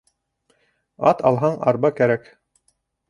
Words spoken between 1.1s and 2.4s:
Ат алһаң, арба кәрәк.